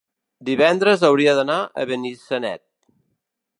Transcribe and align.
divendres 0.47 1.03
hauria 1.09 1.35
d'anar 1.41 1.59
a 1.61 1.85
Benissanet. 1.93 2.61